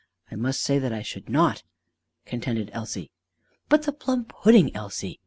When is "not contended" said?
1.29-2.71